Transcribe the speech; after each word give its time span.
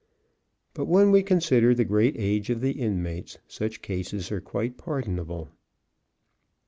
But 0.73 0.85
when 0.87 1.11
we 1.11 1.21
consider 1.21 1.75
the 1.75 1.85
great 1.85 2.15
age 2.17 2.49
of 2.49 2.59
the 2.61 2.71
inmates, 2.71 3.37
such 3.47 3.83
cases 3.83 4.31
are 4.31 4.41
quite 4.41 4.75
pardonable. 4.75 5.49